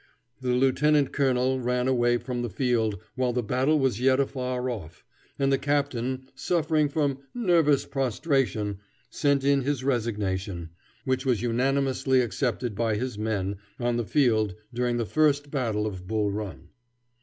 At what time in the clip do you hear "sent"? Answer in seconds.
9.11-9.43